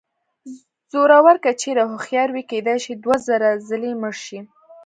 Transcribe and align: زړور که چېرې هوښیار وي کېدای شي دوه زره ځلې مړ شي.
زړور 0.93 1.35
که 1.43 1.51
چېرې 1.61 1.83
هوښیار 1.91 2.29
وي 2.31 2.43
کېدای 2.51 2.77
شي 2.83 2.93
دوه 3.03 3.17
زره 3.27 3.49
ځلې 3.67 3.91
مړ 4.01 4.13
شي. 4.25 4.39